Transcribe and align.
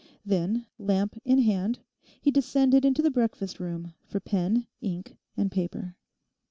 Then, 0.25 0.65
lamp 0.79 1.19
in 1.25 1.37
hand, 1.43 1.77
he 2.19 2.31
descended 2.31 2.85
into 2.85 3.03
the 3.03 3.11
breakfast 3.11 3.59
room 3.59 3.93
for 4.07 4.19
pen, 4.19 4.65
ink, 4.81 5.15
and 5.37 5.51
paper. 5.51 5.95